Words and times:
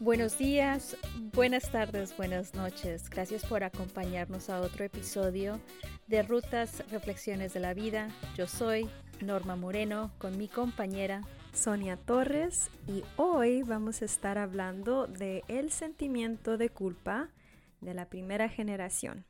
Buenos 0.00 0.38
días, 0.38 0.96
buenas 1.34 1.72
tardes, 1.72 2.16
buenas 2.16 2.54
noches. 2.54 3.10
Gracias 3.10 3.44
por 3.44 3.64
acompañarnos 3.64 4.48
a 4.48 4.60
otro 4.60 4.84
episodio 4.84 5.60
de 6.06 6.22
Rutas 6.22 6.88
Reflexiones 6.88 7.52
de 7.52 7.58
la 7.58 7.74
Vida. 7.74 8.08
Yo 8.36 8.46
soy 8.46 8.88
Norma 9.20 9.56
Moreno 9.56 10.12
con 10.18 10.38
mi 10.38 10.46
compañera 10.46 11.22
Sonia 11.52 11.96
Torres 11.96 12.70
y 12.86 13.02
hoy 13.16 13.64
vamos 13.64 14.00
a 14.00 14.04
estar 14.04 14.38
hablando 14.38 15.08
de 15.08 15.42
el 15.48 15.72
sentimiento 15.72 16.58
de 16.58 16.70
culpa 16.70 17.30
de 17.80 17.92
la 17.92 18.08
primera 18.08 18.48
generación. 18.48 19.24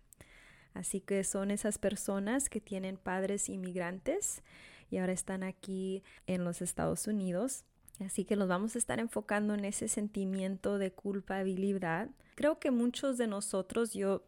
Así 0.74 1.00
que 1.00 1.24
son 1.24 1.50
esas 1.50 1.78
personas 1.78 2.50
que 2.50 2.60
tienen 2.60 2.98
padres 2.98 3.48
inmigrantes 3.48 4.42
y 4.90 4.98
ahora 4.98 5.12
están 5.14 5.44
aquí 5.44 6.02
en 6.26 6.44
los 6.44 6.60
Estados 6.60 7.06
Unidos 7.06 7.64
Así 8.00 8.24
que 8.24 8.36
nos 8.36 8.48
vamos 8.48 8.74
a 8.74 8.78
estar 8.78 9.00
enfocando 9.00 9.54
en 9.54 9.64
ese 9.64 9.88
sentimiento 9.88 10.78
de 10.78 10.92
culpabilidad. 10.92 12.10
Creo 12.36 12.58
que 12.58 12.70
muchos 12.70 13.18
de 13.18 13.26
nosotros, 13.26 13.92
yo 13.92 14.24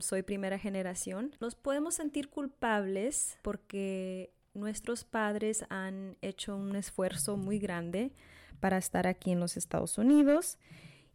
soy 0.00 0.22
primera 0.22 0.58
generación, 0.58 1.32
nos 1.40 1.54
podemos 1.54 1.94
sentir 1.94 2.28
culpables 2.30 3.38
porque 3.42 4.32
nuestros 4.54 5.04
padres 5.04 5.64
han 5.68 6.16
hecho 6.20 6.56
un 6.56 6.74
esfuerzo 6.74 7.36
muy 7.36 7.58
grande 7.60 8.12
para 8.58 8.76
estar 8.76 9.06
aquí 9.06 9.30
en 9.30 9.38
los 9.38 9.56
Estados 9.56 9.98
Unidos 9.98 10.58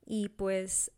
y 0.05 0.29
pues 0.29 0.91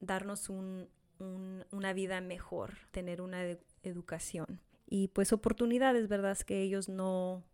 darnos 0.00 0.48
una 0.48 1.92
vida 1.92 2.20
mejor, 2.22 2.74
tener 2.90 3.20
una 3.20 3.44
educación 3.82 4.60
y 4.86 5.08
pues 5.08 5.34
oportunidades, 5.34 6.08
¿verdad? 6.08 6.38
Que 6.38 6.62
ellos 6.62 6.88
no, 6.88 7.44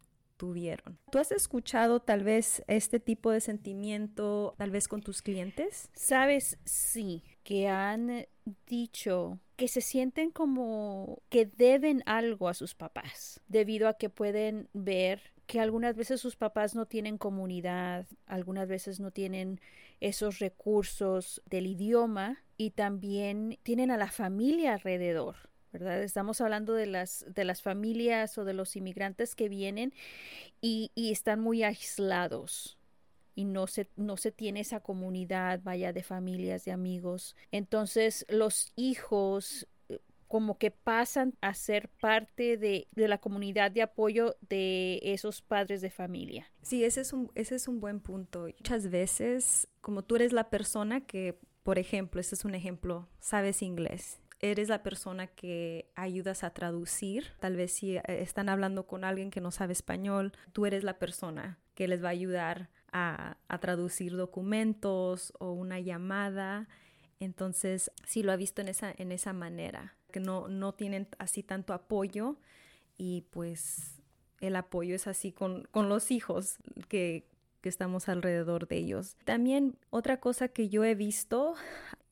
¿Tú 1.11 1.19
has 1.19 1.33
escuchado 1.33 2.01
tal 2.01 2.25
vez 2.25 2.63
este 2.67 3.01
tipo 3.01 3.31
de 3.31 3.41
sentimiento 3.41 4.55
tal 4.59 4.71
vez 4.71 4.89
con 4.89 5.03
tus 5.03 5.23
clientes? 5.23 5.91
Sabes, 5.95 6.59
sí, 6.65 7.23
que 7.43 7.69
han 7.69 8.27
dicho 8.67 9.41
que 9.57 9.69
se 9.69 9.81
sienten 9.81 10.31
como 10.31 11.23
que 11.29 11.47
deben 11.47 12.03
algo 12.07 12.49
a 12.49 12.55
sus 12.55 12.75
papás, 12.75 13.41
debido 13.49 13.89
a 13.89 13.95
que 13.95 14.11
pueden 14.11 14.69
ver 14.73 15.33
que 15.47 15.61
algunas 15.61 15.97
veces 15.97 16.21
sus 16.21 16.37
papás 16.37 16.75
no 16.75 16.87
tienen 16.87 17.19
comunidad, 17.19 18.07
algunas 18.27 18.69
veces 18.69 18.99
no 18.99 19.11
tienen 19.11 19.61
esos 20.01 20.39
recursos 20.39 21.43
del 21.47 21.67
idioma 21.67 22.43
y 22.57 22.71
también 22.71 23.59
tienen 23.63 23.91
a 23.91 23.97
la 23.97 24.11
familia 24.11 24.75
alrededor 24.75 25.37
Estamos 25.75 26.41
hablando 26.41 26.75
de 26.75 26.87
las, 26.87 27.25
de 27.29 27.45
las 27.45 27.63
familias 27.63 28.39
o 28.39 28.45
de 28.45 28.55
los 28.55 28.77
inmigrantes 28.77 29.35
que 29.35 29.49
vienen 29.49 29.93
y, 30.61 30.91
están 30.97 31.41
muy 31.41 31.63
aislados 31.63 32.79
y 33.35 33.45
no 33.45 33.67
se, 33.67 33.89
no 33.97 34.17
se 34.17 34.31
tiene 34.33 34.61
esa 34.61 34.81
comunidad, 34.81 35.61
vaya, 35.63 35.93
de 35.93 36.03
familias, 36.03 36.65
de 36.65 36.73
amigos. 36.73 37.35
Entonces 37.51 38.25
los 38.29 38.73
hijos 38.77 39.67
eh, 39.89 40.01
como 40.29 40.59
que 40.59 40.71
pasan 40.71 41.35
a 41.41 41.55
ser 41.55 41.89
parte 42.01 42.57
de, 42.57 42.87
de, 42.93 43.09
la 43.09 43.19
comunidad 43.19 43.71
de 43.71 43.83
apoyo 43.83 44.37
de 44.49 45.01
esos 45.03 45.43
padres 45.43 45.81
de 45.81 45.91
familia. 45.91 46.51
Sí, 46.63 46.85
ese 46.85 47.01
es, 47.01 47.13
un, 47.13 47.31
ese 47.35 47.57
es 47.57 47.69
un 47.69 47.81
buen 47.81 48.01
punto. 48.01 48.47
Muchas 48.47 48.89
veces, 48.89 49.69
como 49.81 50.03
tú 50.03 50.17
eres 50.17 50.33
la 50.33 50.51
persona 50.51 51.01
que, 51.01 51.39
por 51.63 51.79
ejemplo, 51.79 52.21
este 52.21 52.37
es 52.37 52.45
un 52.45 52.55
ejemplo, 52.55 53.09
sabes 53.19 53.63
inglés 53.63 54.21
eres 54.51 54.69
la 54.69 54.83
persona 54.83 55.27
que 55.27 55.91
ayudas 55.95 56.45
a 56.45 56.51
traducir. 56.51 57.29
Tal 57.41 57.57
vez 57.57 57.73
si 57.73 57.97
eh, 57.97 58.03
están 58.07 58.49
hablando 58.49 58.87
con 58.87 59.05
alguien 59.05 59.31
que 59.31 59.41
no 59.41 59.51
sabe 59.51 59.73
español, 59.73 60.33
tú 60.53 60.67
eres 60.67 60.85
la 60.85 60.99
persona 60.99 61.59
que 61.75 61.89
les 61.89 62.03
va 62.03 62.09
a 62.09 62.13
ayudar 62.13 62.69
a, 62.93 63.37
traducir 63.61 64.17
documentos 64.17 65.33
o 65.39 65.53
una 65.53 65.81
llamada. 65.81 66.69
Entonces, 67.19 67.91
sí 68.07 68.23
lo 68.23 68.33
ha 68.33 68.37
visto 68.37 68.61
en 68.61 68.69
esa, 68.69 68.93
en 68.97 69.11
esa 69.11 69.33
manera, 69.33 69.97
que 70.13 70.21
no, 70.21 70.49
no 70.49 70.75
tienen 70.75 71.09
así 71.19 71.43
tanto 71.43 71.73
apoyo 71.73 72.37
y 72.99 73.23
pues 73.31 74.03
el 74.41 74.57
apoyo 74.57 74.95
es 74.95 75.07
así 75.07 75.33
con, 75.33 75.65
con 75.71 75.89
los 75.89 76.11
hijos, 76.11 76.59
que 76.89 77.27
que 77.65 77.71
estamos 77.71 78.11
alrededor 78.11 78.69
de 78.69 78.77
ellos. 78.77 79.17
También 79.25 79.79
otra 79.89 80.21
cosa 80.21 80.49
que 80.49 80.69
yo 80.69 80.85
he 80.85 80.95
visto 80.95 81.55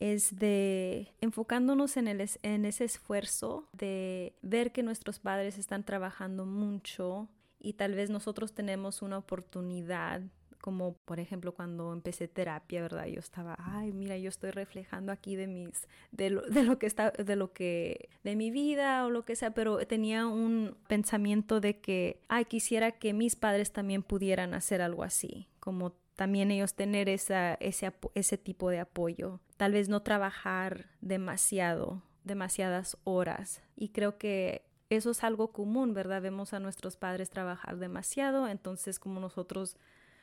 es 0.03 0.37
de 0.37 1.13
enfocándonos 1.21 1.97
en, 1.97 2.09
el, 2.09 2.29
en 2.43 2.65
ese 2.65 2.85
esfuerzo 2.85 3.69
de 3.73 4.35
ver 4.43 4.73
que 4.73 4.83
nuestros 4.83 5.21
padres 5.21 5.59
están 5.59 5.85
trabajando 5.85 6.45
mucho 6.45 7.29
y 7.61 7.75
tal 7.75 7.95
vez 7.95 8.11
nosotros 8.11 8.53
tenemos 8.53 9.01
una 9.01 9.19
oportunidad 9.19 10.23
como 10.61 10.95
por 11.05 11.19
ejemplo 11.19 11.55
cuando 11.55 11.93
empecé 11.93 12.29
terapia, 12.29 12.83
¿verdad? 12.83 13.07
Yo 13.07 13.19
estaba, 13.19 13.57
ay, 13.59 13.93
mira, 13.93 14.17
yo 14.17 14.29
estoy 14.29 14.51
reflejando 14.53 15.11
aquí 15.11 15.35
de 15.35 15.49
mis, 15.49 15.89
de 16.13 16.31
lo, 16.31 16.43
de 16.43 16.63
lo 16.63 16.79
que 16.79 16.87
está, 16.87 17.11
de 17.11 17.37
lo 17.37 17.53
que, 17.53 18.09
de 18.23 18.37
mi 18.37 18.51
vida 18.51 19.05
o 19.05 19.11
lo 19.11 19.25
que 19.25 19.35
sea, 19.35 19.55
pero 19.55 19.85
tenía 19.87 20.27
un 20.27 20.77
pensamiento 20.87 21.61
de 21.61 21.81
que, 21.81 22.21
ay, 22.29 22.45
quisiera 22.45 22.93
que 22.93 23.13
mis 23.13 23.35
padres 23.35 23.73
también 23.73 24.05
pudieran 24.05 24.55
hacer 24.55 24.83
algo 24.83 25.03
así, 25.03 25.49
como 25.59 25.95
también 26.23 26.53
ellos 26.53 26.75
tener 26.75 27.09
esa, 27.09 27.55
ese, 27.55 27.93
ese 28.15 28.39
tipo 28.39 28.71
de 28.71 28.79
apoyo, 28.79 29.41
tal 29.57 29.73
vez 29.73 29.89
no 29.89 30.03
trabajar 30.03 30.87
demasiado, 31.01 32.01
demasiadas 32.23 32.97
horas. 33.03 33.61
Y 33.75 33.89
creo 33.89 34.19
que 34.19 34.65
eso 34.89 35.11
es 35.11 35.25
algo 35.25 35.51
común, 35.51 35.95
¿verdad? 35.95 36.23
Vemos 36.23 36.53
a 36.53 36.61
nuestros 36.61 36.97
padres 36.97 37.29
trabajar 37.29 37.79
demasiado, 37.79 38.47
entonces 38.47 39.01
como 39.01 39.19
nosotros 39.19 39.77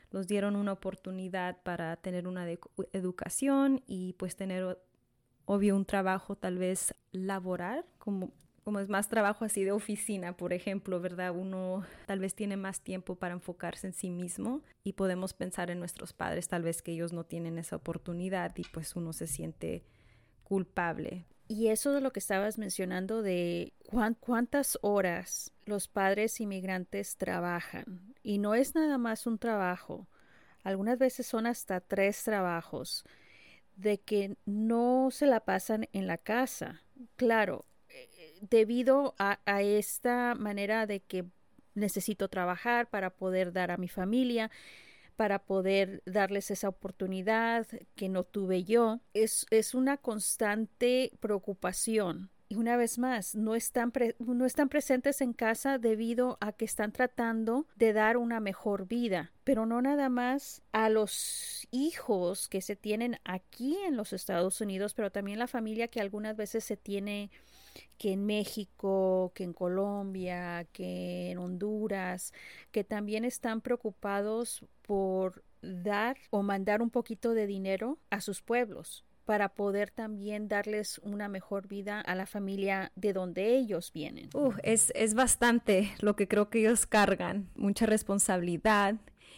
nos 0.09 0.25
dieron 0.25 0.55
una 0.55 0.71
oportunidad 0.71 1.61
para 1.63 1.97
tener 1.97 2.29
una 2.29 2.47
educación 2.93 3.83
y 3.85 4.13
pues 4.13 4.38
tener 4.38 4.81
obvio 5.43 5.75
un 5.75 5.83
trabajo 5.83 6.38
tal 6.38 6.59
vez 6.59 6.95
laboral, 7.11 7.83
como, 7.97 8.31
como 8.63 8.79
es 8.79 8.89
más 8.89 9.09
trabajo 9.09 9.45
así 9.45 9.63
de 9.63 9.71
oficina, 9.71 10.35
por 10.35 10.53
ejemplo, 10.53 10.99
¿verdad? 10.99 11.35
Uno 11.35 11.85
tal 12.05 12.19
vez 12.19 12.35
tiene 12.35 12.57
más 12.57 12.81
tiempo 12.81 13.15
para 13.15 13.33
enfocarse 13.33 13.87
en 13.87 13.93
sí 13.93 14.09
mismo 14.09 14.61
y 14.83 14.93
podemos 14.93 15.33
pensar 15.33 15.71
en 15.71 15.79
nuestros 15.79 16.13
padres, 16.13 16.47
tal 16.47 16.63
vez 16.63 16.81
que 16.81 16.91
ellos 16.91 17.13
no 17.13 17.23
tienen 17.23 17.57
esa 17.57 17.75
oportunidad 17.75 18.55
y 18.57 18.63
pues 18.63 18.95
uno 18.95 19.13
se 19.13 19.27
siente 19.27 19.83
culpable. 20.43 21.25
Y 21.51 21.69
eso 21.69 21.93
de 21.93 22.01
lo 22.01 22.13
que 22.13 22.19
estabas 22.19 22.59
mencionando 22.59 23.23
de 23.23 23.73
cuántas 24.19 24.77
horas 24.83 25.51
los 25.65 25.87
padres 25.87 26.39
inmigrantes 26.39 27.17
trabajan. 27.17 28.13
Y 28.21 28.37
no 28.37 28.53
es 28.53 28.75
nada 28.75 28.99
más 28.99 29.25
un 29.25 29.39
trabajo. 29.39 30.07
Algunas 30.63 30.99
veces 30.99 31.25
son 31.25 31.47
hasta 31.47 31.79
tres 31.79 32.23
trabajos. 32.23 33.03
De 33.75 33.99
que 33.99 34.35
no 34.45 35.09
se 35.09 35.25
la 35.25 35.39
pasan 35.39 35.87
en 35.91 36.05
la 36.05 36.19
casa. 36.19 36.83
Claro, 37.15 37.65
debido 38.41 39.16
a, 39.17 39.39
esta 39.61 40.35
manera 40.35 40.85
de 40.85 41.01
que 41.01 41.25
necesito 41.75 42.27
trabajar 42.27 42.89
para 42.89 43.09
poder 43.09 43.53
dar 43.53 43.72
a 43.72 43.77
mi 43.77 43.88
familia 43.88 44.50
para 45.16 45.39
poder 45.39 46.01
darles 46.05 46.50
esa 46.50 46.69
oportunidad 46.69 47.67
que 47.95 48.07
no 48.07 48.23
tuve 48.23 48.63
yo. 48.63 49.01
Es, 49.13 49.45
es 49.50 49.75
una 49.75 49.97
constante 49.97 51.11
preocupación. 51.19 52.29
Y 52.51 52.55
una 52.55 52.77
vez 52.77 52.97
más, 52.97 53.35
no 53.35 53.53
están, 53.53 53.94
no 54.17 54.45
están 54.47 54.69
presentes 54.69 55.21
en 55.21 55.33
casa 55.33 55.77
debido 55.77 56.39
a 56.41 56.51
que 56.51 56.66
están 56.66 56.91
tratando 56.91 57.67
de 57.75 57.94
dar 57.94 58.17
una 58.17 58.39
mejor 58.39 58.88
vida, 58.88 59.31
pero 59.44 59.67
no 59.67 59.83
nada 59.83 60.09
más 60.09 60.63
a 60.71 60.89
los 60.89 61.68
hijos 61.69 62.50
que 62.50 62.62
se 62.62 62.75
tienen 62.75 63.19
aquí 63.24 63.77
en 63.86 63.95
los 63.95 64.13
Estados 64.13 64.62
Unidos, 64.62 64.95
pero 64.95 65.12
también 65.12 65.38
la 65.38 65.45
familia 65.45 65.89
que 65.89 66.01
algunas 66.01 66.36
veces 66.36 66.63
se 66.63 66.75
tiene 66.75 67.30
que 67.97 68.13
en 68.13 68.25
México, 68.25 69.31
que 69.35 69.43
en 69.43 69.53
Colombia, 69.53 70.65
que 70.71 71.31
en 71.31 71.37
Honduras, 71.37 72.33
que 72.71 72.83
también 72.83 73.25
están 73.25 73.61
preocupados 73.61 74.65
por 74.81 75.43
dar 75.61 76.17
o 76.29 76.41
mandar 76.41 76.81
un 76.81 76.89
poquito 76.89 77.33
de 77.33 77.47
dinero 77.47 77.99
a 78.09 78.21
sus 78.21 78.41
pueblos 78.41 79.05
para 79.29 79.49
poder 79.49 79.91
también 79.91 80.47
darles 80.47 80.97
una 81.03 81.27
mejor 81.27 81.67
vida 81.67 82.01
a 82.01 82.15
la 82.15 82.25
familia 82.25 82.91
de 82.95 83.13
donde 83.13 83.55
ellos 83.57 83.91
vienen. 83.93 84.29
Uh, 84.33 84.53
es, 84.63 84.91
es 84.95 85.13
bastante 85.13 85.91
lo 85.99 86.15
que 86.15 86.27
creo 86.27 86.49
que 86.49 86.61
ellos 86.61 86.87
cargan, 86.87 87.47
mucha 87.53 87.85
responsabilidad. 87.85 88.95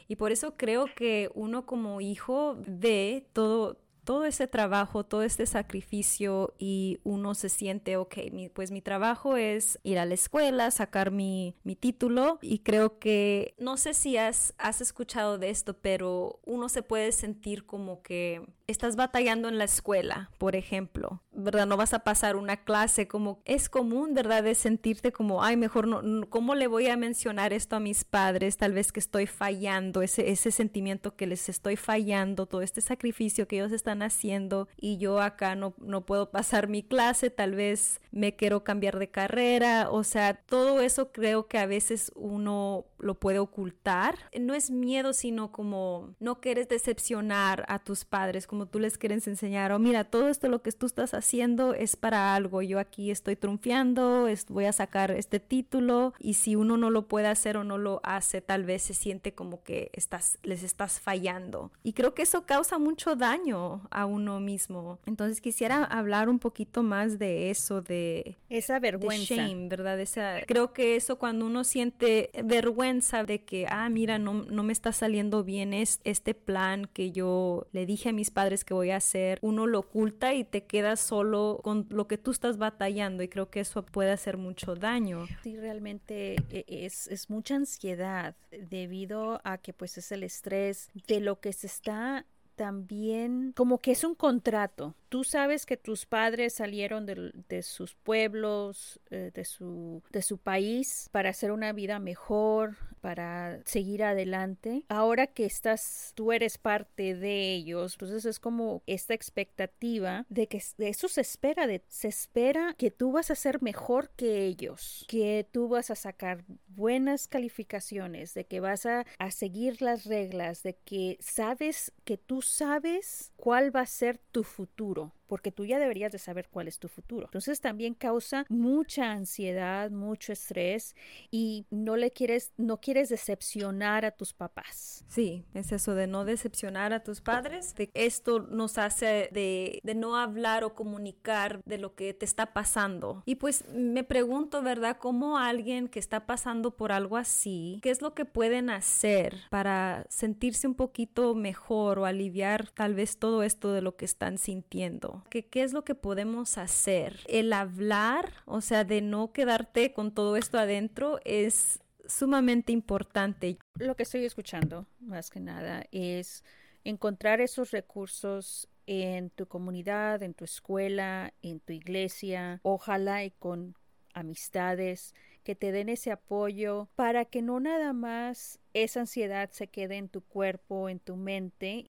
Y 0.08 0.16
por 0.16 0.32
eso 0.32 0.56
creo 0.56 0.86
que 0.96 1.30
uno 1.34 1.66
como 1.66 2.00
hijo 2.00 2.56
ve 2.66 3.28
todo, 3.34 3.82
todo 4.04 4.26
ese 4.26 4.48
trabajo, 4.48 5.04
todo 5.04 5.24
este 5.24 5.46
sacrificio 5.46 6.54
y 6.58 7.00
uno 7.04 7.36
se 7.36 7.50
siente, 7.50 7.98
ok, 7.98 8.16
pues 8.54 8.72
mi 8.72 8.82
trabajo 8.82 9.38
es 9.38 9.80
ir 9.84 10.00
a 10.00 10.06
la 10.06 10.14
escuela, 10.14 10.72
sacar 10.72 11.12
mi, 11.12 11.56
mi 11.64 11.76
título 11.76 12.40
y 12.42 12.60
creo 12.60 13.00
que, 13.00 13.56
no 13.60 13.78
sé 13.78 13.94
si 13.94 14.18
has, 14.18 14.54
has 14.58 14.82
escuchado 14.82 15.38
de 15.38 15.50
esto, 15.50 15.76
pero 15.76 16.40
uno 16.46 16.70
se 16.70 16.84
puede 16.84 17.12
sentir 17.12 17.66
como 17.66 18.02
que 18.02 18.42
estás 18.72 18.96
batallando 18.96 19.48
en 19.48 19.58
la 19.58 19.66
escuela, 19.66 20.32
por 20.38 20.56
ejemplo, 20.56 21.22
¿verdad? 21.32 21.68
No 21.68 21.78
vas 21.78 21.94
a 21.94 22.00
pasar 22.00 22.36
una 22.36 22.58
clase 22.58 23.08
como 23.08 23.42
es 23.46 23.70
común, 23.70 24.14
¿verdad? 24.14 24.44
De 24.44 24.56
sentirte 24.56 25.12
como, 25.12 25.44
ay, 25.44 25.58
mejor 25.58 25.88
no, 25.88 26.28
¿cómo 26.30 26.56
le 26.56 26.68
voy 26.68 26.88
a 26.88 26.98
mencionar 26.98 27.54
esto 27.54 27.76
a 27.76 27.80
mis 27.80 28.04
padres? 28.04 28.58
Tal 28.58 28.74
vez 28.74 28.92
que 28.92 29.00
estoy 29.00 29.28
fallando, 29.28 30.02
ese, 30.02 30.32
ese 30.32 30.52
sentimiento 30.52 31.16
que 31.16 31.28
les 31.28 31.50
estoy 31.50 31.76
fallando, 31.76 32.46
todo 32.46 32.62
este 32.62 32.82
sacrificio 32.82 33.48
que 33.48 33.58
ellos 33.58 33.72
están 33.72 34.02
haciendo 34.02 34.68
y 34.78 34.98
yo 34.98 35.22
acá 35.22 35.56
no, 35.56 35.74
no 35.78 36.06
puedo 36.06 36.32
pasar 36.32 36.68
mi 36.68 36.84
clase, 36.84 37.30
tal 37.30 37.56
vez 37.56 38.02
me 38.12 38.36
quiero 38.36 38.64
cambiar 38.64 39.00
de 39.00 39.10
carrera, 39.10 39.90
o 39.92 40.04
sea, 40.04 40.34
todo 40.34 40.82
eso 40.82 41.12
creo 41.12 41.48
que 41.48 41.58
a 41.58 41.66
veces 41.66 42.12
uno 42.16 42.86
lo 43.00 43.16
puede 43.16 43.40
ocultar. 43.40 44.18
No 44.40 44.54
es 44.54 44.72
miedo, 44.72 45.14
sino 45.14 45.52
como 45.52 46.16
no 46.20 46.40
quieres 46.40 46.68
decepcionar 46.70 47.66
a 47.68 47.80
tus 47.80 48.06
padres, 48.06 48.48
como 48.48 48.61
tú 48.66 48.80
les 48.80 48.98
quieres 48.98 49.28
enseñar, 49.28 49.72
o 49.72 49.80
mira, 49.80 50.04
todo 50.04 50.30
esto 50.30 50.50
lo 50.50 50.62
que 50.62 50.72
tú 50.72 50.86
estás 50.86 51.14
haciendo 51.14 51.74
es 51.74 51.96
para 51.96 52.36
algo, 52.36 52.62
yo 52.62 52.80
aquí 52.80 53.12
estoy 53.12 53.36
triunfando, 53.36 54.28
voy 54.50 54.66
a 54.66 54.74
sacar 54.74 55.12
este 55.12 55.40
título 55.40 56.14
y 56.20 56.36
si 56.36 56.56
uno 56.56 56.78
no 56.78 56.90
lo 56.90 57.08
puede 57.08 57.28
hacer 57.28 57.58
o 57.58 57.64
no 57.64 57.78
lo 57.78 58.00
hace, 58.04 58.42
tal 58.42 58.64
vez 58.64 58.82
se 58.82 58.94
siente 58.94 59.34
como 59.34 59.64
que 59.64 59.90
estás, 59.94 60.38
les 60.44 60.64
estás 60.64 61.00
fallando. 61.00 61.72
Y 61.84 61.94
creo 61.94 62.14
que 62.14 62.24
eso 62.24 62.46
causa 62.46 62.78
mucho 62.80 63.16
daño 63.16 63.88
a 63.92 64.06
uno 64.06 64.40
mismo. 64.40 65.00
Entonces 65.06 65.42
quisiera 65.42 65.84
hablar 65.84 66.30
un 66.30 66.40
poquito 66.40 66.84
más 66.84 67.20
de 67.20 67.50
eso, 67.50 67.82
de 67.82 68.38
esa 68.50 68.80
vergüenza, 68.80 69.36
shame, 69.36 69.70
¿verdad? 69.70 70.00
Esa, 70.00 70.42
creo 70.48 70.74
que 70.74 70.96
eso 70.96 71.18
cuando 71.18 71.46
uno 71.46 71.64
siente 71.64 72.32
vergüenza 72.44 73.24
de 73.24 73.44
que, 73.44 73.66
ah, 73.70 73.90
mira, 73.90 74.18
no, 74.18 74.34
no 74.34 74.64
me 74.64 74.74
está 74.74 74.92
saliendo 74.92 75.44
bien 75.44 75.74
es, 75.74 76.00
este 76.04 76.34
plan 76.34 76.90
que 76.92 77.12
yo 77.12 77.68
le 77.72 77.86
dije 77.86 78.10
a 78.10 78.14
mis 78.14 78.32
padres 78.32 78.51
que 78.66 78.74
voy 78.74 78.92
a 78.92 78.98
hacer, 78.98 79.40
uno 79.42 79.68
lo 79.68 79.80
oculta 79.80 80.34
y 80.34 80.44
te 80.44 80.66
quedas 80.66 81.00
solo 81.00 81.60
con 81.64 81.88
lo 81.90 82.08
que 82.08 82.18
tú 82.18 82.32
estás 82.32 82.58
batallando 82.58 83.24
y 83.24 83.28
creo 83.28 83.50
que 83.50 83.62
eso 83.62 83.84
puede 83.84 84.12
hacer 84.12 84.38
mucho 84.38 84.76
daño. 84.76 85.26
Sí, 85.44 85.58
realmente 85.58 86.36
e, 86.50 86.66
es, 86.68 87.08
es 87.08 87.30
mucha 87.30 87.56
ansiedad 87.56 88.36
debido 88.52 89.42
a 89.44 89.58
que 89.58 89.74
pues 89.74 89.98
es 89.98 90.12
el 90.12 90.24
estrés 90.24 90.90
de 91.08 91.20
lo 91.20 91.40
que 91.40 91.54
se 91.54 91.68
está 91.68 92.26
también 92.62 93.54
como 93.56 93.80
que 93.80 93.90
es 93.90 94.04
un 94.04 94.14
contrato. 94.14 94.94
Tú 95.10 95.24
sabes 95.24 95.66
que 95.66 95.78
tus 95.78 96.06
padres 96.06 96.54
salieron 96.54 97.08
de, 97.08 97.64
sus 97.64 97.96
pueblos, 97.96 99.00
eh, 99.10 99.32
de, 99.34 99.46
su, 99.46 100.04
de 100.12 100.22
su 100.22 100.38
país 100.38 101.10
para 101.12 101.32
hacer 101.32 101.52
una 101.52 101.74
vida 101.74 101.98
mejor, 101.98 102.78
para 103.02 103.60
seguir 103.66 104.04
adelante. 104.04 104.86
Ahora 104.90 105.26
que 105.26 105.46
estás, 105.46 106.12
tú 106.14 106.32
eres 106.32 106.60
parte 106.60 107.16
de 107.16 107.52
ellos, 107.52 107.94
entonces 107.96 108.26
es 108.26 108.40
como 108.40 108.84
esta 108.86 109.16
expectativa 109.16 110.28
de 110.30 110.46
que 110.46 110.62
de 110.78 110.90
eso 110.90 111.08
se 111.08 111.22
espera, 111.22 111.66
de, 111.66 111.84
se 111.88 112.10
espera 112.10 112.76
que 112.78 112.92
tú 112.92 113.12
vas 113.12 113.32
a 113.32 113.36
ser 113.36 113.64
mejor 113.64 114.12
que 114.12 114.46
ellos, 114.46 115.04
que 115.10 115.48
tú 115.52 115.68
vas 115.68 115.90
a 115.90 115.96
sacar 115.96 116.46
buenas 116.76 117.28
calificaciones, 117.28 118.34
de 118.34 118.46
que 118.46 118.60
vas 118.60 118.86
a, 118.86 119.06
a 119.20 119.32
seguir 119.32 119.82
las 119.82 120.06
reglas, 120.06 120.64
de 120.64 120.76
que 120.78 121.18
sabes 121.20 121.92
que 122.04 122.18
tú 122.18 122.42
sabes 122.42 123.32
cuál 123.36 123.76
va 123.76 123.82
a 123.82 123.86
ser 123.86 124.18
tu 124.32 124.44
futuro 124.44 125.14
porque 125.32 125.54
tú 125.54 125.64
ya 125.64 125.80
deberías 125.80 126.12
de 126.12 126.18
saber 126.18 126.50
cuál 126.50 126.68
es 126.68 126.78
tu 126.78 126.90
futuro. 126.90 127.28
Entonces 127.28 127.62
también 127.62 127.94
causa 127.94 128.46
mucha 128.50 129.14
ansiedad, 129.14 129.90
mucho 129.90 130.34
estrés 130.34 130.94
y 131.30 131.66
no 131.70 131.96
le 131.96 132.12
quieres, 132.12 132.52
no 132.58 132.82
quieres 132.82 133.08
decepcionar 133.08 134.04
a 134.04 134.12
tus 134.12 134.34
papás. 134.34 135.06
Sí, 135.08 135.46
es 135.54 135.72
eso 135.72 135.96
de 135.96 136.06
no 136.06 136.26
decepcionar 136.26 136.92
a 136.92 137.02
tus 137.02 137.22
padres. 137.22 137.74
De 137.76 137.90
esto 137.94 138.42
nos 138.42 138.78
hace 138.78 139.30
de, 139.32 139.80
no 139.96 140.18
hablar 140.18 140.66
o 140.66 140.76
comunicar 140.76 141.62
de 141.64 141.78
lo 141.78 141.96
que 141.96 142.14
te 142.14 142.26
está 142.26 142.52
pasando. 142.52 143.24
Y 143.26 143.36
pues 143.36 143.64
me 143.70 144.04
pregunto, 144.04 144.62
¿verdad? 144.62 144.98
¿Cómo 144.98 145.38
alguien 145.38 145.88
que 145.88 146.00
está 146.00 146.26
pasando 146.26 146.76
por 146.76 146.92
algo 146.92 147.16
así, 147.16 147.80
qué 147.82 147.92
es 147.92 148.02
lo 148.02 148.14
que 148.14 148.26
pueden 148.26 148.70
hacer 148.70 149.38
para 149.50 150.06
sentirse 150.10 150.68
un 150.68 150.76
poquito 150.76 151.36
mejor 151.36 152.00
o 152.00 152.06
aliviar 152.06 152.70
tal 152.72 152.96
vez 152.96 153.18
todo 153.18 153.44
esto 153.44 153.72
de 153.72 153.82
lo 153.82 153.96
que 153.96 154.04
están 154.04 154.38
sintiendo? 154.38 155.21
Qué 155.30 155.48
es 155.54 155.74
lo 155.74 155.84
que 155.84 155.96
podemos 155.96 156.58
hacer. 156.58 157.20
El 157.28 157.54
hablar, 157.54 158.34
o 158.46 158.62
sea, 158.62 158.84
de 158.84 159.02
no 159.02 159.32
quedarte 159.32 159.94
con 159.94 160.14
todo 160.14 160.36
esto 160.38 160.58
adentro 160.58 161.20
es 161.26 161.80
sumamente 162.06 162.72
importante. 162.72 163.58
Lo 163.76 163.96
que 163.96 164.04
estoy 164.04 164.26
escuchando, 164.26 164.86
más 165.00 165.30
que 165.30 165.40
nada, 165.40 165.86
es 165.92 166.44
encontrar 166.84 167.42
esos 167.42 167.72
recursos 167.72 168.68
en 168.88 169.30
tu 169.30 169.48
comunidad, 169.48 170.24
en 170.24 170.34
tu 170.34 170.44
escuela, 170.44 171.34
en 171.42 171.60
tu 171.60 171.74
iglesia, 171.74 172.60
ojalá 172.64 173.24
y 173.24 173.32
con 173.32 173.76
amistades 174.14 175.16
que 175.44 175.56
te 175.56 175.72
den 175.72 175.90
ese 175.90 176.12
apoyo 176.12 176.90
para 176.96 177.26
que 177.26 177.42
no 177.42 177.60
nada 177.60 177.94
más 177.94 178.60
esa 178.74 179.02
ansiedad 179.02 179.50
se 179.52 179.68
quede 179.68 179.98
en 179.98 180.10
tu 180.10 180.22
cuerpo, 180.22 180.90
en 180.90 181.00
tu 181.00 181.16
mente 181.16 181.91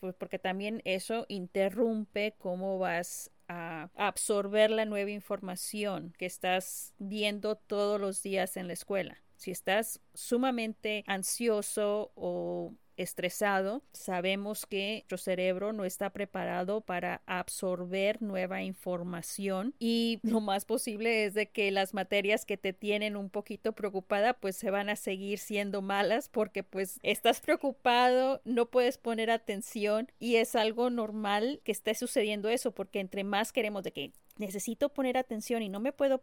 pues 0.00 0.14
porque 0.14 0.38
también 0.38 0.82
eso 0.84 1.26
interrumpe 1.28 2.34
cómo 2.38 2.78
vas 2.78 3.30
a 3.48 3.90
absorber 3.94 4.70
la 4.70 4.84
nueva 4.84 5.10
información 5.10 6.14
que 6.18 6.26
estás 6.26 6.94
viendo 6.98 7.56
todos 7.56 8.00
los 8.00 8.22
días 8.22 8.56
en 8.56 8.66
la 8.66 8.72
escuela. 8.72 9.22
Si 9.36 9.50
estás 9.50 10.00
sumamente 10.14 11.04
ansioso 11.06 12.12
o 12.14 12.74
estresado, 12.96 13.82
sabemos 13.92 14.66
que 14.66 15.04
nuestro 15.08 15.18
cerebro 15.18 15.72
no 15.72 15.84
está 15.84 16.10
preparado 16.10 16.80
para 16.80 17.22
absorber 17.26 18.22
nueva 18.22 18.62
información 18.62 19.74
y 19.78 20.20
lo 20.22 20.40
más 20.40 20.64
posible 20.64 21.24
es 21.24 21.34
de 21.34 21.50
que 21.50 21.70
las 21.70 21.94
materias 21.94 22.44
que 22.44 22.56
te 22.56 22.72
tienen 22.72 23.16
un 23.16 23.30
poquito 23.30 23.72
preocupada 23.72 24.34
pues 24.34 24.56
se 24.56 24.70
van 24.70 24.88
a 24.88 24.96
seguir 24.96 25.38
siendo 25.38 25.82
malas 25.82 26.28
porque 26.28 26.62
pues 26.62 26.98
estás 27.02 27.40
preocupado, 27.40 28.40
no 28.44 28.66
puedes 28.66 28.98
poner 28.98 29.30
atención 29.30 30.10
y 30.18 30.36
es 30.36 30.54
algo 30.56 30.90
normal 30.90 31.60
que 31.64 31.72
esté 31.72 31.94
sucediendo 31.94 32.48
eso 32.48 32.72
porque 32.72 33.00
entre 33.00 33.24
más 33.24 33.52
queremos 33.52 33.82
de 33.82 33.92
que 33.92 34.12
necesito 34.38 34.88
poner 34.88 35.16
atención 35.16 35.62
y 35.62 35.68
no 35.68 35.80
me 35.80 35.92
puedo 35.92 36.20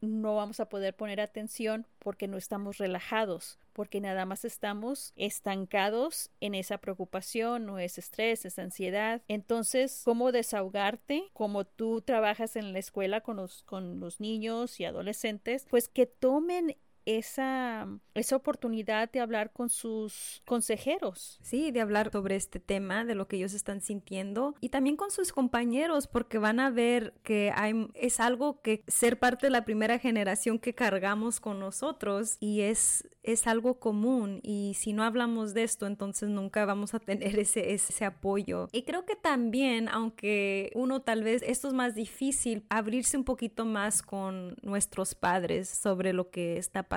no 0.00 0.34
vamos 0.36 0.60
a 0.60 0.68
poder 0.68 0.94
poner 0.94 1.20
atención 1.20 1.86
porque 1.98 2.28
no 2.28 2.36
estamos 2.36 2.78
relajados, 2.78 3.58
porque 3.72 4.00
nada 4.00 4.24
más 4.24 4.44
estamos 4.44 5.12
estancados 5.16 6.30
en 6.40 6.54
esa 6.54 6.78
preocupación 6.78 7.68
o 7.68 7.78
ese 7.78 8.00
estrés, 8.00 8.44
esa 8.44 8.62
ansiedad. 8.62 9.22
Entonces, 9.28 10.02
¿cómo 10.04 10.32
desahogarte? 10.32 11.24
Como 11.32 11.64
tú 11.64 12.00
trabajas 12.00 12.56
en 12.56 12.72
la 12.72 12.78
escuela 12.78 13.20
con 13.20 13.36
los, 13.36 13.62
con 13.62 14.00
los 14.00 14.20
niños 14.20 14.80
y 14.80 14.84
adolescentes, 14.84 15.66
pues 15.68 15.88
que 15.88 16.06
tomen 16.06 16.76
esa, 17.06 17.86
esa 18.14 18.36
oportunidad 18.36 19.10
de 19.10 19.20
hablar 19.20 19.52
con 19.52 19.70
sus 19.70 20.42
consejeros. 20.44 21.38
Sí, 21.40 21.70
de 21.70 21.80
hablar 21.80 22.10
sobre 22.10 22.34
este 22.34 22.58
tema, 22.58 23.04
de 23.04 23.14
lo 23.14 23.28
que 23.28 23.36
ellos 23.36 23.54
están 23.54 23.80
sintiendo 23.80 24.56
y 24.60 24.68
también 24.68 24.96
con 24.96 25.10
sus 25.10 25.32
compañeros, 25.32 26.08
porque 26.08 26.38
van 26.38 26.60
a 26.60 26.70
ver 26.70 27.14
que 27.22 27.52
hay, 27.54 27.88
es 27.94 28.20
algo 28.20 28.60
que 28.60 28.82
ser 28.88 29.18
parte 29.18 29.46
de 29.46 29.50
la 29.50 29.64
primera 29.64 29.98
generación 29.98 30.58
que 30.58 30.74
cargamos 30.74 31.40
con 31.40 31.60
nosotros 31.60 32.36
y 32.40 32.62
es, 32.62 33.08
es 33.22 33.46
algo 33.46 33.78
común 33.78 34.40
y 34.42 34.74
si 34.74 34.92
no 34.92 35.04
hablamos 35.04 35.54
de 35.54 35.62
esto, 35.62 35.86
entonces 35.86 36.28
nunca 36.28 36.64
vamos 36.64 36.92
a 36.92 36.98
tener 36.98 37.38
ese, 37.38 37.72
ese 37.72 38.04
apoyo. 38.04 38.68
Y 38.72 38.82
creo 38.82 39.04
que 39.04 39.14
también, 39.14 39.88
aunque 39.88 40.72
uno 40.74 41.02
tal 41.02 41.22
vez, 41.22 41.42
esto 41.46 41.68
es 41.68 41.74
más 41.74 41.94
difícil, 41.94 42.64
abrirse 42.68 43.16
un 43.16 43.24
poquito 43.24 43.64
más 43.64 44.02
con 44.02 44.56
nuestros 44.62 45.14
padres 45.14 45.68
sobre 45.68 46.12
lo 46.12 46.30
que 46.30 46.56
está 46.56 46.82
pasando 46.82 46.95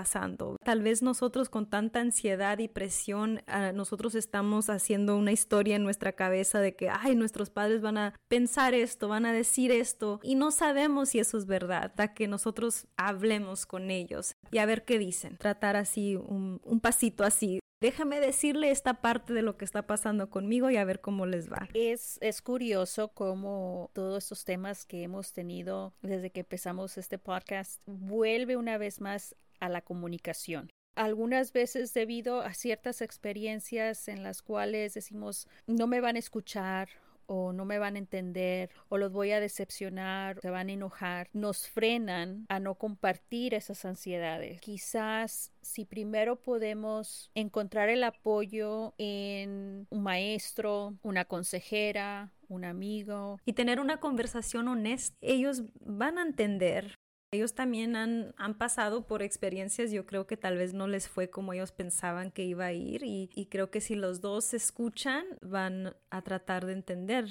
Tal 0.63 0.81
vez 0.81 1.01
nosotros 1.01 1.49
con 1.49 1.69
tanta 1.69 1.99
ansiedad 1.99 2.59
y 2.59 2.67
presión, 2.67 3.41
ah, 3.47 3.71
nosotros 3.71 4.15
estamos 4.15 4.69
haciendo 4.69 5.17
una 5.17 5.31
historia 5.31 5.75
en 5.75 5.83
nuestra 5.83 6.13
cabeza 6.13 6.59
de 6.59 6.75
que, 6.75 6.89
ay, 6.89 7.15
nuestros 7.15 7.49
padres 7.49 7.81
van 7.81 7.97
a 7.97 8.13
pensar 8.27 8.73
esto, 8.73 9.07
van 9.07 9.25
a 9.25 9.33
decir 9.33 9.71
esto, 9.71 10.19
y 10.23 10.35
no 10.35 10.51
sabemos 10.51 11.09
si 11.09 11.19
eso 11.19 11.37
es 11.37 11.45
verdad, 11.45 11.85
hasta 11.85 12.13
que 12.13 12.27
nosotros 12.27 12.87
hablemos 12.97 13.65
con 13.65 13.91
ellos 13.91 14.35
y 14.51 14.57
a 14.59 14.65
ver 14.65 14.85
qué 14.85 14.99
dicen. 14.99 15.37
Tratar 15.37 15.75
así 15.75 16.15
un, 16.15 16.61
un 16.63 16.79
pasito 16.79 17.23
así 17.23 17.59
déjame 17.81 18.19
decirle 18.19 18.71
esta 18.71 18.95
parte 18.95 19.33
de 19.33 19.41
lo 19.41 19.57
que 19.57 19.65
está 19.65 19.87
pasando 19.87 20.29
conmigo 20.29 20.69
y 20.69 20.77
a 20.77 20.85
ver 20.85 21.01
cómo 21.01 21.25
les 21.25 21.51
va. 21.51 21.69
Es, 21.73 22.17
es 22.21 22.41
curioso 22.41 23.09
cómo 23.09 23.89
todos 23.93 24.23
estos 24.23 24.43
temas 24.43 24.85
que 24.85 25.03
hemos 25.03 25.33
tenido 25.33 25.93
desde 26.01 26.31
que 26.31 26.41
empezamos 26.41 26.97
este 26.97 27.17
podcast 27.17 27.81
vuelve 27.85 28.57
una 28.57 28.77
vez 28.77 29.01
más 29.01 29.35
a 29.59 29.69
la 29.69 29.81
comunicación. 29.81 30.69
Algunas 30.95 31.53
veces 31.53 31.93
debido 31.93 32.41
a 32.41 32.53
ciertas 32.53 33.01
experiencias 33.01 34.07
en 34.07 34.23
las 34.23 34.41
cuales 34.41 34.93
decimos 34.95 35.47
no 35.65 35.87
me 35.87 36.01
van 36.01 36.17
a 36.17 36.19
escuchar 36.19 36.89
o 37.29 37.53
no 37.53 37.63
me 37.63 37.77
van 37.77 37.95
a 37.95 37.99
entender 37.99 38.71
o 38.89 38.97
los 38.97 39.11
voy 39.11 39.31
a 39.31 39.39
decepcionar, 39.39 40.39
se 40.41 40.49
van 40.49 40.69
a 40.69 40.73
enojar, 40.73 41.29
nos 41.31 41.67
frenan 41.67 42.45
a 42.49 42.59
no 42.59 42.75
compartir 42.75 43.53
esas 43.53 43.85
ansiedades. 43.85 44.59
Quizás 44.61 45.53
si 45.61 45.85
primero 45.85 46.37
podemos 46.37 47.29
encontrar 47.35 47.89
el 47.89 48.03
apoyo 48.03 48.95
en 48.97 49.85
un 49.91 50.03
maestro, 50.03 50.95
una 51.03 51.23
consejera, 51.25 52.31
un 52.47 52.65
amigo. 52.65 53.39
Y 53.45 53.53
tener 53.53 53.79
una 53.79 53.99
conversación 53.99 54.67
honesta, 54.67 55.15
ellos 55.21 55.63
van 55.81 56.17
a 56.17 56.23
entender 56.23 56.95
ellos 57.31 57.53
también 57.53 57.95
han, 57.95 58.33
han, 58.37 58.57
pasado 58.57 59.05
por 59.05 59.21
experiencias, 59.21 59.91
yo 59.91 60.05
creo 60.05 60.25
que 60.25 60.37
tal 60.37 60.57
vez 60.57 60.73
no 60.73 60.87
les 60.87 61.07
fue 61.07 61.29
como 61.29 61.53
ellos 61.53 61.71
pensaban 61.71 62.31
que 62.31 62.43
iba 62.43 62.65
a 62.65 62.73
ir 62.73 63.03
y, 63.03 63.47
creo 63.51 63.69
que 63.69 63.81
si 63.81 63.95
los 63.95 64.21
dos 64.21 64.45
se 64.45 64.57
escuchan 64.57 65.25
van 65.41 65.95
a 66.09 66.21
tratar 66.23 66.65
de 66.65 66.73
entender 66.73 67.29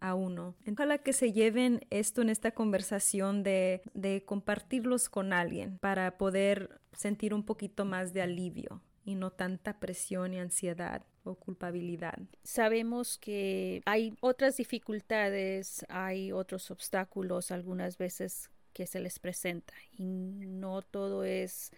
a 0.00 0.14
uno. 0.14 0.54
Ojalá 0.70 0.98
que 0.98 1.12
se 1.12 1.32
lleven 1.32 1.86
esto 1.90 2.22
en 2.22 2.28
esta 2.28 2.50
conversación 2.50 3.42
de, 3.42 3.82
de 3.94 4.24
compartirlos 4.24 5.08
con 5.08 5.32
alguien 5.32 5.78
para 5.78 6.18
poder 6.18 6.80
sentir 6.92 7.34
un 7.34 7.44
poquito 7.44 7.84
más 7.84 8.12
de 8.12 8.22
alivio 8.22 8.82
y 9.04 9.14
no 9.14 9.30
tanta 9.30 9.78
presión 9.78 10.34
y 10.34 10.40
ansiedad 10.40 11.02
o 11.22 11.36
culpabilidad. 11.36 12.18
Sabemos 12.42 13.16
que 13.18 13.82
hay 13.86 14.14
otras 14.20 14.56
dificultades, 14.56 15.86
hay 15.88 16.32
otros 16.32 16.70
obstáculos 16.70 17.50
algunas 17.50 17.96
veces 17.96 18.50
que 18.74 18.86
se 18.86 19.00
les 19.00 19.18
presenta 19.18 19.72
y 19.96 20.04
no 20.04 20.82
todo 20.82 21.24
es 21.24 21.72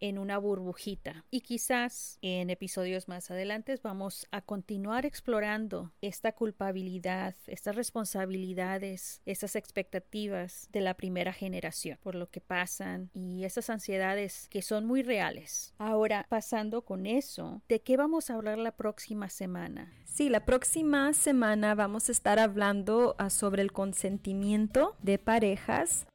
en 0.00 0.18
una 0.18 0.38
burbujita. 0.38 1.24
Y 1.30 1.40
quizás 1.40 2.18
en 2.20 2.50
episodios 2.50 3.08
más 3.08 3.30
adelante 3.30 3.78
vamos 3.82 4.26
a 4.30 4.42
continuar 4.42 5.06
explorando 5.06 5.92
esta 6.02 6.32
culpabilidad, 6.32 7.34
estas 7.46 7.76
responsabilidades, 7.76 9.22
esas 9.24 9.56
expectativas 9.56 10.68
de 10.72 10.80
la 10.80 10.94
primera 10.94 11.32
generación, 11.32 11.98
por 12.02 12.14
lo 12.14 12.30
que 12.30 12.40
pasan 12.40 13.10
y 13.14 13.44
esas 13.44 13.70
ansiedades 13.70 14.46
que 14.50 14.62
son 14.62 14.84
muy 14.84 15.02
reales. 15.02 15.72
Ahora, 15.78 16.26
pasando 16.28 16.82
con 16.82 17.06
eso, 17.06 17.62
¿de 17.68 17.80
qué 17.80 17.96
vamos 17.96 18.28
a 18.28 18.34
hablar 18.34 18.58
la 18.58 18.76
próxima 18.76 19.30
semana? 19.30 19.92
Sí, 20.04 20.28
la 20.28 20.44
próxima 20.44 21.12
semana 21.12 21.74
vamos 21.74 22.08
a 22.08 22.12
estar 22.12 22.38
hablando 22.38 23.16
ah, 23.18 23.30
sobre 23.30 23.62
el 23.62 23.72
consentimiento 23.72 24.96
de 25.02 25.18
parejas 25.18 26.06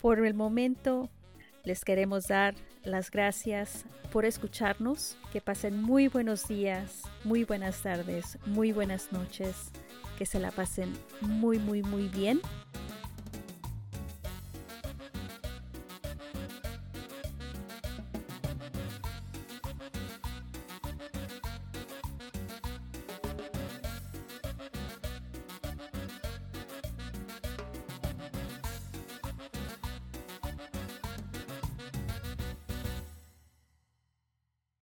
por 0.00 0.24
el 0.24 0.34
momento, 0.34 1.08
les 1.64 1.84
queremos 1.84 2.28
dar 2.28 2.54
las 2.84 3.10
gracias 3.10 3.84
por 4.10 4.24
escucharnos. 4.24 5.16
Que 5.32 5.40
pasen 5.40 5.82
muy 5.82 6.08
buenos 6.08 6.48
días, 6.48 7.02
muy 7.24 7.44
buenas 7.44 7.82
tardes, 7.82 8.38
muy 8.46 8.72
buenas 8.72 9.12
noches. 9.12 9.70
Que 10.16 10.26
se 10.26 10.40
la 10.40 10.50
pasen 10.50 10.92
muy, 11.20 11.58
muy, 11.58 11.82
muy 11.82 12.08
bien. 12.08 12.40